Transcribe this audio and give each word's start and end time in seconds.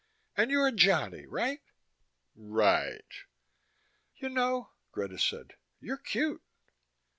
And 0.35 0.49
you're 0.49 0.71
Johnny 0.71 1.27
right?""... 1.27 1.61
Right." 2.59 3.05
"You 4.15 4.29
know," 4.29 4.71
Greta 4.91 5.19
said, 5.19 5.53
"you're 5.79 5.97
cute." 5.97 6.41